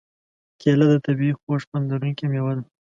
[0.61, 2.63] کېله د طبعیي خوږ خوند لرونکې مېوه ده.